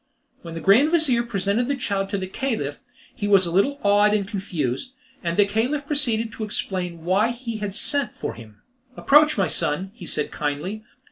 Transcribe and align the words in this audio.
When 0.41 0.55
the 0.55 0.61
grand 0.61 0.89
vizir 0.89 1.21
presented 1.21 1.67
the 1.67 1.75
child 1.75 2.09
to 2.09 2.17
the 2.17 2.25
Caliph, 2.25 2.79
he 3.13 3.27
was 3.27 3.45
a 3.45 3.51
little 3.51 3.77
awed 3.83 4.15
and 4.15 4.27
confused, 4.27 4.93
and 5.23 5.37
the 5.37 5.45
Caliph 5.45 5.85
proceeded 5.85 6.31
to 6.31 6.43
explain 6.43 7.03
why 7.05 7.29
he 7.29 7.57
had 7.57 7.75
sent 7.75 8.11
for 8.15 8.33
him. 8.33 8.63
"Approach, 8.97 9.37
my 9.37 9.45
son," 9.45 9.91
he 9.93 10.07
said 10.07 10.31
kindly. 10.31 10.83